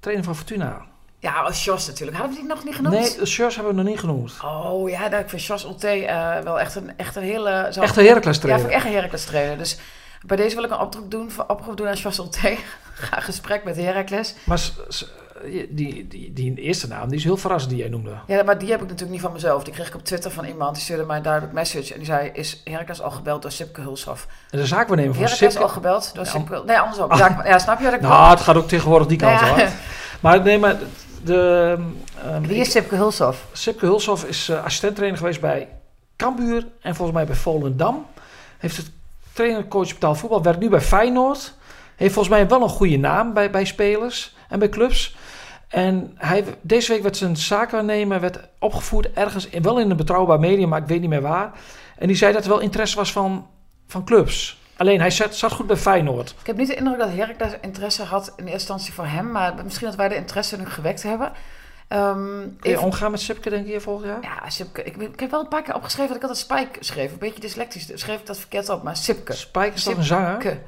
[0.00, 0.82] Trainer van Fortuna.
[1.18, 2.16] Ja, als Jos natuurlijk.
[2.16, 2.94] Hadden we die nog niet genoemd?
[2.94, 4.32] Nee, shirts hebben we nog niet genoemd.
[4.44, 7.68] Oh ja, nou, ik vind Jos Ulte eh, wel echt een, echt een hele...
[7.72, 8.60] Zo, Echte Heracles Ja, trainer.
[8.60, 9.58] vind ik echt een Heracles trainer.
[9.58, 9.78] Dus
[10.26, 12.56] bij deze wil ik een oproep doen, oproep doen aan Ulte.
[12.94, 14.34] Ga gesprek met Heracles.
[14.44, 14.60] Maar
[15.70, 18.10] die, die, die eerste naam, die is heel verrassend die jij noemde.
[18.26, 19.64] Ja, maar die heb ik natuurlijk niet van mezelf.
[19.64, 20.74] Die kreeg ik op Twitter van iemand.
[20.74, 21.92] Die stuurde mij een duidelijk message.
[21.92, 24.26] En die zei, is Heracles al gebeld door Sipke Hulshoff?
[24.50, 25.66] En de zaakwaarnemer van Heracles Sipke...
[25.66, 27.16] al gebeld door Ja, Sipke Nee, andersom.
[27.16, 28.16] Ja, ja, snap je wat ik bedoel?
[28.16, 29.64] Nou, het gaat ook tegenwoordig die kant Nou ja.
[29.64, 29.72] hoor.
[30.20, 30.76] Maar nee, maar
[31.24, 31.76] de...
[32.24, 33.46] ehm, Wie ik- is Sipke Hulshoff?
[33.52, 35.68] Sipke Hulshoff is uh, assistenttrainer geweest bij
[36.16, 38.06] Cambuur en volgens mij bij Volendam.
[38.58, 38.90] Heeft het
[39.36, 41.54] trainercoach betaald voetbal, werkt nu bij Feyenoord.
[41.96, 45.16] Heeft volgens mij wel een goede naam bij, bij spelers en bij clubs.
[45.68, 50.68] En hij, deze week werd zijn zakenwaarnemer werd opgevoerd ergens, wel in een betrouwbaar medium,
[50.68, 51.52] maar ik weet niet meer waar.
[51.98, 53.46] En die zei dat er wel interesse was van,
[53.86, 54.58] van clubs.
[54.76, 56.34] Alleen hij zat, goed bij Feyenoord.
[56.40, 59.30] Ik heb niet de indruk dat Heracles interesse had in eerste instantie voor hem.
[59.30, 61.32] Maar misschien dat wij de interesse nu gewekt hebben.
[61.88, 64.18] Kun je even- omgaan met Sipke, denk je, volgend jaar?
[64.22, 64.82] Ja, Sipke.
[64.82, 67.12] Ik, ik heb wel een paar keer opgeschreven dat ik altijd Spike schreef.
[67.12, 69.32] Een beetje dyslectisch schreef ik dat verkeerd op, maar Sipke.
[69.32, 70.58] Spike is toch een zanger?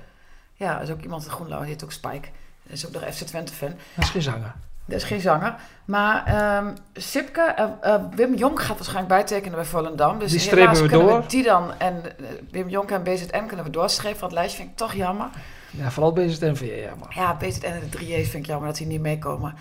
[0.55, 2.29] Ja, dat is ook iemand in Groenlo, die heet ook Spike.
[2.63, 3.73] Dat is ook nog FC Twente fan.
[3.95, 4.55] Dat is geen zanger.
[4.85, 5.55] Dat is geen zanger.
[5.85, 7.41] Maar ehm Sipke,
[7.81, 10.19] eh, Wim Jonk gaat waarschijnlijk bijtekenen bij Volendam.
[10.19, 11.25] Dus Die strepen we kunnen door.
[11.29, 14.19] die dan en eh, Wim Jonk en BZN kunnen we doorstrepen.
[14.19, 15.27] Van het lijstje vind ik toch jammer.
[15.71, 16.95] Ja, vooral bezig met NVA, ja.
[17.01, 17.15] Maar.
[17.15, 19.55] Ja, BZN en de 3 vind ik jammer dat die niet meekomen.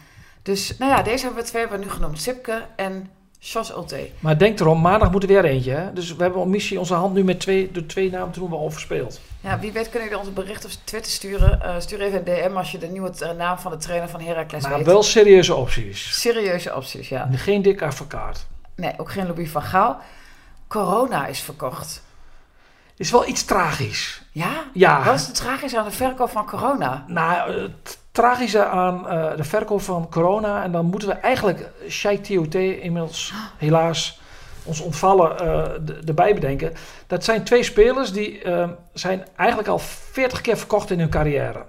[0.47, 2.21] Dus nou ja, deze hebben we twee hebben we nu genoemd.
[2.21, 4.09] Sipke en Jos Ulte.
[4.19, 5.71] Maar denk erom, maandag moet er weer eentje.
[5.71, 5.93] Hè?
[5.93, 9.19] Dus we hebben missie onze hand nu met twee, de twee namen te noemen overspeeld.
[9.41, 11.61] Ja, wie weet kunnen jullie ons een bericht op Twitter sturen.
[11.61, 14.63] Eh, stuur even een DM als je de nieuwe naam van de trainer van Heracles
[14.63, 14.85] Maar weet.
[14.85, 16.19] wel serieuze opties.
[16.21, 17.29] Serieuze opties, ja.
[17.31, 18.45] Geen dik advocaat.
[18.75, 19.97] Nee, ook geen Louis van Gaal.
[20.67, 22.03] Corona is verkocht.
[22.97, 24.21] Is wel iets tragisch.
[24.31, 24.63] Ja?
[24.73, 25.03] Ja.
[25.03, 27.03] Wat is het tragisch aan de verkoop van corona?
[27.07, 30.63] Nou, het tragische aan eh, de verkoop van corona.
[30.63, 34.19] En dan moeten we eigenlijk Sheikh TOT inmiddels helaas
[34.63, 36.73] ons ontvallen eh, erbij bedenken.
[37.07, 41.65] Dat zijn twee spelers die eh, zijn eigenlijk al 40 keer verkocht in hun carrière.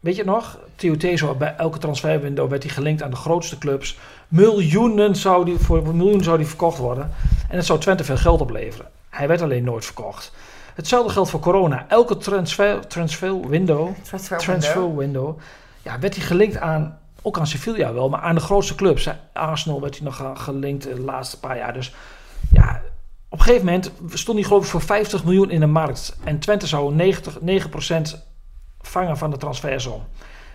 [0.00, 0.58] Weet je nog?
[0.74, 3.98] Theo Tezo, bij elke transferwindow werd hij gelinkt aan de grootste clubs.
[4.28, 7.12] Miljoenen zou die, voor miljoenen zou die verkocht worden.
[7.48, 8.90] En het zou Twente veel geld opleveren.
[9.10, 10.32] Hij werd alleen nooit verkocht.
[10.76, 11.84] Hetzelfde geldt voor corona.
[11.88, 15.38] Elke transfer, transfer window Transfer transfer window.
[15.82, 19.08] Ja, werd hij gelinkt aan, ook aan Sevilla wel, maar aan de grootste clubs.
[19.32, 21.72] Arsenal werd hij nog aan gelinkt de laatste paar jaar.
[21.72, 21.94] Dus
[22.50, 22.82] ja,
[23.28, 26.16] op een gegeven moment stond hij geloof ik voor 50 miljoen in de markt.
[26.24, 28.20] En Twente zou 90, 9%
[28.80, 30.02] vangen van de transfersom.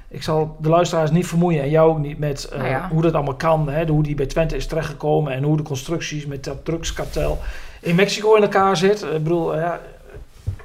[0.08, 2.90] Ik zal de luisteraars niet vermoeien en jou ook niet met eh, Nou ja.
[2.92, 3.70] hoe dat allemaal kan.
[3.70, 7.40] Hè, hoe die bij Twente is terechtgekomen en hoe de constructies met dat drugskartel
[7.82, 9.02] in Mexico in elkaar zit.
[9.02, 9.80] Ik bedoel, eh, ja,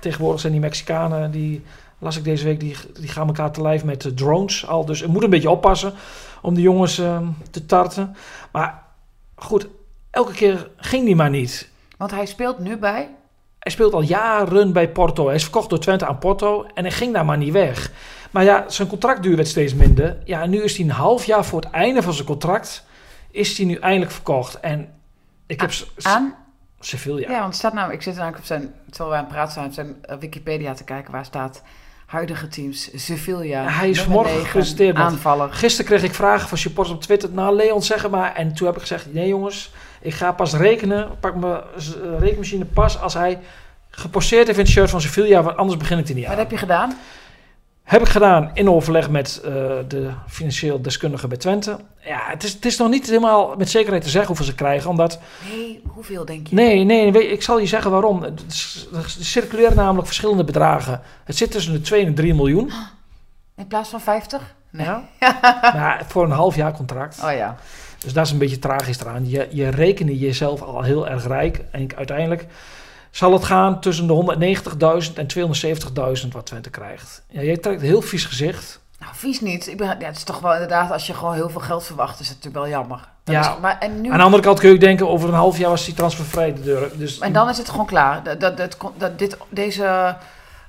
[0.00, 1.64] tegenwoordig zijn die Mexicanen, die
[1.98, 4.85] las ik deze week, die, die gaan elkaar te lijf met drones al.
[4.85, 5.92] Dus je moet een beetje oppassen
[6.42, 7.18] om die jongens eh,
[7.50, 8.16] te tarten.
[8.52, 8.82] Maar
[9.35, 9.68] goed,
[10.11, 11.68] elke keer ging die maar niet.
[11.96, 13.09] Want hij speelt nu bij...
[13.59, 15.26] Hij speelt al jaren bij Porto.
[15.26, 17.92] Hij is verkocht door Twente aan Porto en hij ging daar maar niet weg.
[18.30, 20.18] Maar ja, zijn contractduur werd steeds minder.
[20.24, 22.85] Ja, en nu is hij een half jaar voor het einde van zijn contract...
[23.30, 24.61] is hij nu eindelijk verkocht.
[24.61, 24.88] En
[25.46, 25.70] ik heb...
[26.02, 26.35] Aan?
[26.87, 27.31] Sevilla.
[27.31, 27.92] Ja, want staat nou...
[27.92, 28.75] Ik zit namelijk op zijn...
[28.90, 31.12] Terwijl wij aan het praten zijn, op zijn Wikipedia te kijken...
[31.12, 31.62] waar staat
[32.07, 35.53] huidige teams Sevilla, hij is morgen gepresenteerd, aanvaller.
[35.53, 37.31] Gisteren kreeg ik vragen van supporters op Twitter.
[37.33, 38.35] Nou, Leon, zeg maar.
[38.35, 41.18] En toen heb ik gezegd: nee, jongens, ik ga pas rekenen.
[41.20, 43.38] Pak mijn eh, rekenmachine pas als hij
[43.90, 45.42] geposteerd heeft in het shirt van Sevilla.
[45.42, 46.38] Want anders begin ik er niet Wat aan.
[46.38, 46.96] heb je gedaan?
[47.87, 49.53] Heb ik gedaan in overleg met eh,
[49.88, 51.77] de financieel deskundige bij Twente.
[52.01, 54.90] Ja, het is, het is nog niet helemaal met zekerheid te zeggen hoeveel ze krijgen.
[54.90, 55.18] Omdat,
[55.55, 56.55] Nee, hoeveel denk je?
[56.55, 58.22] nee, nee, weet- ik zal je zeggen waarom.
[58.22, 58.33] Er
[59.18, 61.01] circuleren namelijk verschillende bedragen.
[61.25, 62.70] Het zit tussen de 2 en de 3 miljoen.
[63.57, 64.55] In plaats van 50?
[64.70, 64.87] Nee.
[65.20, 65.38] Ja.
[65.75, 67.20] Maar voor een half jaar contract.
[67.25, 67.57] Oh ja.
[67.99, 69.29] Dus dat is een beetje tragisch eraan.
[69.29, 71.61] Je, je rekende jezelf al heel erg rijk.
[71.70, 72.46] En ik- uiteindelijk
[73.16, 74.57] zal het gaan tussen de
[75.09, 75.26] 190.000 en
[76.22, 77.22] 270.000 wat Twente krijgt.
[77.29, 78.81] Ja, je trekt een heel vies gezicht.
[78.98, 79.66] Nou, vies niet.
[79.68, 82.20] Ik ben, ja, het is toch wel inderdaad, als je gewoon heel veel geld verwacht,
[82.20, 83.09] is het natuurlijk wel jammer.
[83.24, 83.40] Dat Ja.
[83.55, 85.59] is- maar, en, nu, Aan de andere kant kun je ook denken, over een half
[85.59, 86.90] jaar was die transfervrij de deur.
[86.98, 88.22] Dus, en dan is het gewoon klaar.
[88.22, 90.16] Dat, dat, dat, dat- dit, deze,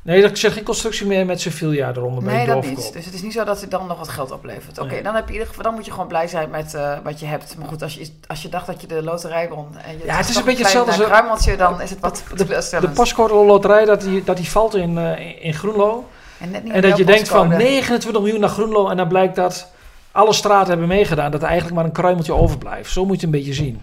[0.08, 2.84] Nee, er zit geen constructie meer met Sevilla eronder bij nee, een dat doorverkoop.
[2.84, 2.94] niet.
[2.94, 4.80] Dus het is niet zo dat het dan nog wat geld oplevert.
[4.80, 5.04] Oké, Nee.
[5.04, 7.20] dan, heb je in ieder geval, dan moet je gewoon blij zijn met eh, wat
[7.20, 7.56] je hebt.
[7.58, 10.16] Maar goed, als je, als je dacht dat je de loterij won en je Ja,
[10.18, 12.94] het is een beetje hetzelfde als- kruimeltje, dan is het wat De teleurstellend.
[12.94, 16.08] pascode loterij, dat die, dat die valt in, eh, in- in Groenlo.
[16.40, 17.64] En, net niet En dat je denkt van postcode.
[17.70, 19.72] 29 miljoen naar Groenlo en dan blijkt dat
[20.12, 21.32] alle straten hebben meegedaan.
[21.32, 22.92] Dat er eigenlijk maar een kruimeltje overblijft.
[22.92, 23.82] Zo moet je het een beetje zien.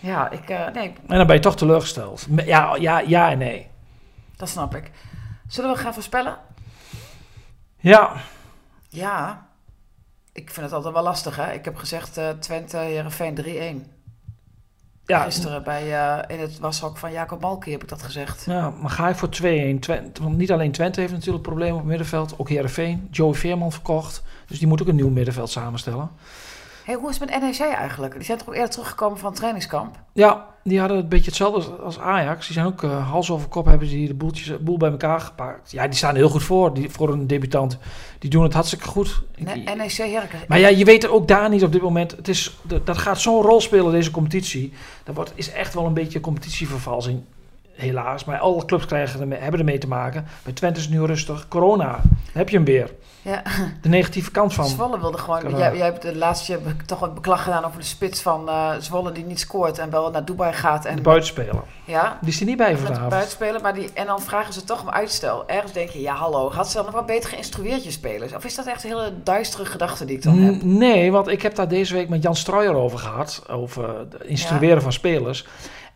[0.00, 2.26] Ja, ik, eh, nee, En dan ben je toch teleurgesteld.
[2.46, 3.66] Ja, ja, ja en nee.
[4.36, 4.90] dat snap ik.
[5.52, 6.36] Zullen we gaan voorspellen?
[7.76, 8.12] Ja,
[8.88, 9.46] Ja,
[10.32, 11.36] ik vind het altijd wel lastig.
[11.36, 11.52] Hè?
[11.52, 13.86] Ik heb gezegd eh Twente, Heerenveen 3-1.
[15.06, 18.44] ja, Gisteren bij, eh, in het washok van Jacob Malki heb ik dat gezegd.
[18.44, 19.78] ja, maar ga ik voor 2-1.
[19.80, 22.38] Twente, want niet alleen Twente heeft natuurlijk problemen op het middenveld.
[22.38, 23.08] Ook Heerenveen.
[23.10, 24.22] Joey Veerman verkocht.
[24.46, 26.10] Dus die moet ook een nieuw middenveld samenstellen.
[26.84, 28.14] Hey, hoe is het met NEC eigenlijk?
[28.14, 30.00] Die zijn toch ook eerder teruggekomen van het trainingskamp?
[30.12, 32.46] Ja, die hadden een beetje hetzelfde als- Ajax.
[32.46, 35.70] Die zijn ook eh, hals over kop hebben die de boeltjes, boel bij elkaar gepakt.
[35.70, 36.74] Ja, die staan heel goed voor.
[36.74, 37.78] Die, voor een debutant.
[38.18, 39.22] Die doen het hartstikke goed.
[39.38, 40.46] Ne- NEC Heracles.
[40.48, 42.10] Maar ja, je weet er ook daar niet op dit moment.
[42.10, 44.72] Het is, dat dat gaat zo'n rol spelen, deze competitie.
[45.04, 47.20] Dat wordt, is echt wel een beetje competitievervalsing,
[47.74, 48.24] helaas.
[48.24, 50.26] Maar alle clubs krijgen ermee, hebben ermee te maken.
[50.42, 51.48] Bij Twente is het nu rustig.
[51.48, 52.00] Corona,
[52.32, 52.90] heb je hem weer.
[53.22, 53.42] Ja.
[53.80, 54.64] De negatieve kant van.
[54.66, 55.56] Zwolle wilde gewoon...
[55.58, 58.70] Jij, jij hebt de laatste keer toch een beklag gedaan over de spits van eh,
[58.78, 60.84] Zwolle die niet scoort en wel naar Dubai gaat.
[60.84, 61.62] En, De buitenspeler.
[61.84, 63.08] ja, Die is er niet bij met vanavond.
[63.08, 63.62] buitenspelen.
[63.62, 65.48] Maar die, en dan vragen ze toch om uitstel.
[65.48, 68.34] Ergens denk je, ja hallo, had ze dan nog wat beter geïnstrueerd je spelers?
[68.34, 70.54] Of is dat echt een hele duistere gedachte die ik dan heb?
[70.62, 73.44] N- Nee, want ik heb daar deze week met Jan Struijer over gehad.
[73.50, 75.46] Over het instrueren van spelers.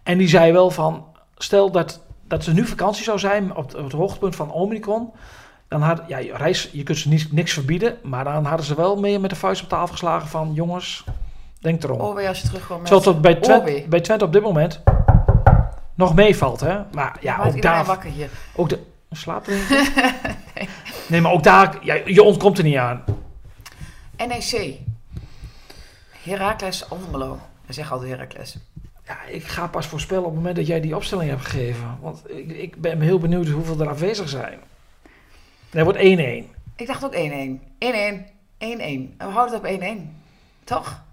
[0.02, 1.04] En die zei wel van...
[1.36, 5.10] Stel dat, dat er nu vakantie zou zijn op, het- op het hoogtepunt van Omicron.
[5.68, 7.98] Dan had, ja, je reis, je kunt ze niet, niks verbieden.
[8.02, 10.52] Maar dan hadden ze wel mee met de vuist op tafel geslagen van...
[10.54, 11.04] Jongens,
[11.60, 12.00] denk erom.
[12.00, 12.86] Orwe als je terugkomt.
[12.86, 14.80] Terwijl het bij Twente, bij Twente op dit moment
[15.94, 16.60] nog meevalt.
[16.60, 16.78] Hè?
[16.92, 17.84] Maar ja, ook daar...
[17.84, 18.28] wakker hier.
[18.56, 18.78] Ook de,
[19.10, 19.62] slaap erin?
[21.08, 21.20] nee.
[21.20, 21.78] maar ook daar...
[21.82, 23.04] Ja, je ontkomt er niet aan.
[24.16, 24.78] NEC.
[26.22, 27.38] Heracles Almelo.
[27.66, 28.56] We zeggen altijd Heracles.
[29.06, 31.98] Ja, ik ga pas voorspellen op het moment dat jij die opstelling hebt gegeven.
[32.00, 34.58] Want ik, ik ben heel benieuwd hoeveel er afwezig zijn.
[35.70, 36.02] Dat wordt 1-1.
[36.76, 37.16] Ik dacht ook 1-1.
[37.18, 37.18] 1-1.
[37.18, 37.58] 1-1.
[38.58, 40.00] En we houden het op 1-1.
[40.64, 41.04] Toch?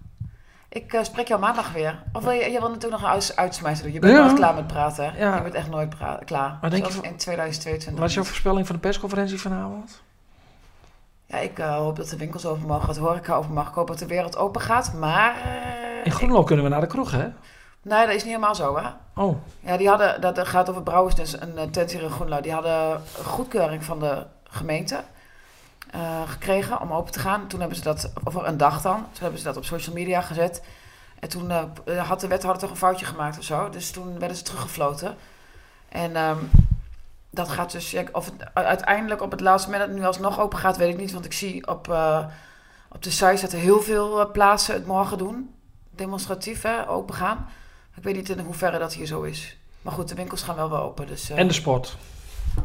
[0.70, 2.04] Ik eh, spreek jou maandag weer.
[2.14, 3.94] Of wil je, je wil natuurlijk nog een uits, uitsmijter doen.
[3.94, 4.24] Je bent Ja.
[4.24, 5.14] nooit klaar met praten.
[5.18, 5.36] Ja.
[5.36, 6.58] Je bent echt nooit klaar.
[6.62, 8.00] Maar denk je in 2022.
[8.00, 10.02] Wat is jouw voorspelling van de persconferentie vanavond?
[11.26, 13.68] Ja, ik eh, hoop dat de winkels open mogen, dat de horeca open mag.
[13.68, 14.94] Ik hoop dat de wereld open gaat.
[14.94, 15.36] Maar...
[15.36, 17.28] eh, In Groenlo kunnen we naar de kroeg, hè?
[17.84, 18.90] Nee, dat is niet helemaal zo, hè?
[19.16, 22.10] Oh, Ja, die hadden, dat dat gaat over Brouwers, dus een eh, tent hier in
[22.10, 22.42] Groenlo.
[22.42, 25.04] Die hadden goedkeuring van de gemeente
[25.92, 27.48] eh, gekregen om open te gaan.
[27.48, 30.22] Toen hebben ze dat, over een dag dan, toen hebben ze dat op social media
[30.22, 30.64] gezet.
[31.20, 33.70] En toen eh, had de wethouder toch een foutje gemaakt of zo.
[33.70, 35.16] Dus toen werden ze teruggefloten.
[35.90, 36.38] En ehm,
[37.30, 40.58] dat gaat dus, ja, of het uiteindelijk op het laatste moment het nu alsnog open
[40.60, 41.12] gaat, weet ik niet.
[41.12, 41.88] Want ik zie op,
[42.90, 45.56] op de site dat er heel veel plaatsen het morgen doen.
[45.90, 47.48] Demonstratief, hè, open gaan.
[47.96, 49.58] Ik weet niet in hoeverre dat hier zo is.
[49.82, 51.08] Maar goed, de winkels gaan wel weer open.
[51.08, 51.98] Dus, eh, en de sport.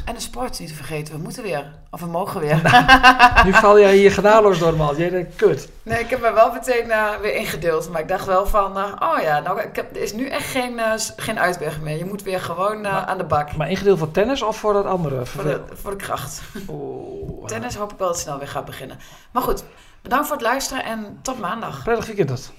[0.04, 1.14] en de sport, niet te vergeten.
[1.14, 1.72] We moeten weer.
[1.90, 2.56] Of we mogen weer.
[3.44, 4.96] Nu val jij hier genadeloos door, man.
[4.96, 5.68] Jij denkt, kut.
[5.82, 7.90] nee, ik heb me wel meteen eh, weer ingedeeld.
[7.90, 10.46] Maar ik dacht wel van, eh, oh ja, nou, ik heb, er is nu echt
[10.50, 11.96] geen, s- geen uitweg meer.
[11.96, 13.56] Je moet weer gewoon aan de bak.
[13.56, 15.26] Maar ingedeeld voor tennis of voor dat andere?
[15.26, 16.40] Voor de, voor de kracht.
[16.66, 18.98] Oh, Tennis hoop ik wel dat het snel weer gaat beginnen.
[19.30, 19.64] Maar goed,
[20.02, 21.82] bedankt voor het luisteren en tot maandag.
[21.82, 22.52] Prettig weekend dat.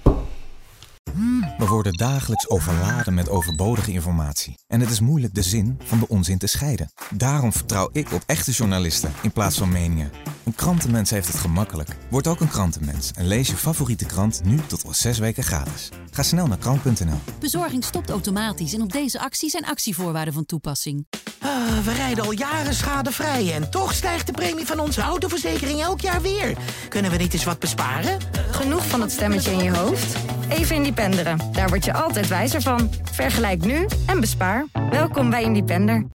[1.60, 4.58] We worden dagelijks overladen met overbodige informatie.
[4.68, 6.92] En het is moeilijk de zin van de onzin te scheiden.
[7.14, 10.12] Daarom vertrouw ik op echte journalisten in plaats van meningen.
[10.50, 11.90] Een krantenmens heeft het gemakkelijk.
[12.10, 15.90] Word ook een krantenmens en lees je favoriete krant nu tot wel zes weken gratis.
[16.12, 17.20] Ga snel naar krant.nl.
[17.40, 21.08] Bezorging stopt automatisch en op deze actie zijn actievoorwaarden van toepassing.
[21.40, 26.02] Ah, we rijden al jaren schadevrij en toch stijgt de premie van onze autoverzekering elk
[26.02, 26.58] jaar weer.
[26.88, 28.20] Kunnen we niet eens wat besparen?
[28.52, 30.16] Genoeg van dat stemmetje in je hoofd?
[30.50, 31.40] Even Independeren.
[31.52, 32.90] Daar word je altijd wijzer van.
[33.12, 34.66] Vergelijk nu en bespaar.
[34.90, 36.06] Welkom bij Independer.